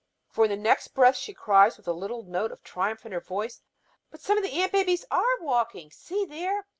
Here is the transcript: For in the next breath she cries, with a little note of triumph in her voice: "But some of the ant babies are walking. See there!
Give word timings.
For 0.31 0.45
in 0.45 0.49
the 0.49 0.57
next 0.57 0.95
breath 0.95 1.15
she 1.15 1.31
cries, 1.31 1.77
with 1.77 1.87
a 1.87 1.93
little 1.93 2.23
note 2.23 2.51
of 2.51 2.63
triumph 2.63 3.05
in 3.05 3.11
her 3.11 3.19
voice: 3.19 3.61
"But 4.09 4.19
some 4.21 4.35
of 4.35 4.43
the 4.43 4.59
ant 4.59 4.71
babies 4.71 5.05
are 5.11 5.37
walking. 5.41 5.91
See 5.91 6.25
there! 6.25 6.65